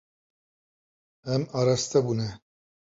Em 1.35 1.41
araste 1.59 1.99
bûne. 2.05 2.29